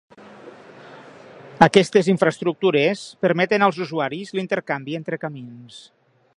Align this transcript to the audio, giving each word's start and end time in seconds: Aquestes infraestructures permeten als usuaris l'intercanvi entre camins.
Aquestes 1.65 2.09
infraestructures 2.15 3.03
permeten 3.27 3.67
als 3.67 3.81
usuaris 3.87 4.35
l'intercanvi 4.39 5.01
entre 5.01 5.25
camins. 5.27 5.83